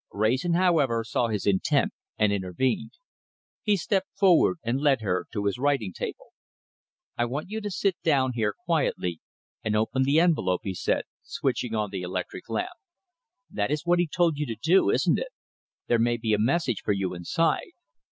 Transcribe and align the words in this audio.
Wrayson, 0.11 0.55
however, 0.55 1.03
saw 1.03 1.27
his 1.27 1.45
intent 1.45 1.93
and 2.17 2.33
intervened. 2.33 2.93
He 3.61 3.77
stepped 3.77 4.07
forward 4.17 4.57
and 4.63 4.79
led 4.81 5.01
her 5.01 5.27
to 5.31 5.45
his 5.45 5.59
writing 5.59 5.93
table. 5.93 6.33
"I 7.19 7.25
want 7.25 7.51
you 7.51 7.61
to 7.61 7.69
sit 7.69 7.97
down 8.03 8.31
here 8.33 8.55
quietly 8.65 9.21
and 9.63 9.75
open 9.75 10.01
the 10.01 10.19
envelope," 10.19 10.61
he 10.63 10.73
said, 10.73 11.03
switching 11.21 11.75
on 11.75 11.91
the 11.91 12.01
electric 12.01 12.49
lamp. 12.49 12.71
"That 13.51 13.69
is 13.69 13.85
what 13.85 13.99
he 13.99 14.07
told 14.07 14.39
you 14.39 14.47
to 14.47 14.55
do, 14.55 14.89
isn't 14.89 15.19
it? 15.19 15.29
There 15.85 15.99
may 15.99 16.17
be 16.17 16.33
a 16.33 16.39
message 16.39 16.81
for 16.83 16.93
you 16.93 17.13
inside." 17.13 17.69